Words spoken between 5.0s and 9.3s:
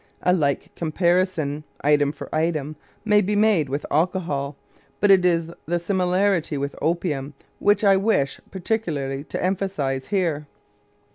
it is the similarity with opium which I wish particularly